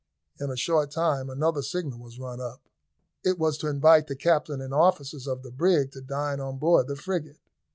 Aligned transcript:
In 0.39 0.49
a 0.49 0.57
short 0.57 0.89
time 0.89 1.29
another 1.29 1.61
signal 1.61 1.99
was 1.99 2.17
run 2.17 2.41
up. 2.41 2.59
It 3.23 3.37
was 3.37 3.55
to 3.59 3.67
invite 3.67 4.07
the 4.07 4.15
captain 4.15 4.59
and 4.59 4.73
officers 4.73 5.27
of 5.27 5.43
the 5.43 5.51
brig 5.51 5.91
to 5.91 6.01
dine 6.01 6.39
on 6.39 6.57
board 6.57 6.87
the 6.87 6.95
frigate. 6.95 7.37